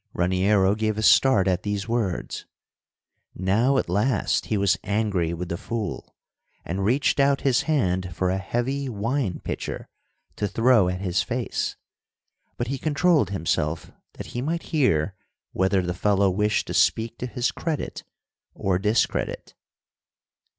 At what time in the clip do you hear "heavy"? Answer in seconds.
8.39-8.89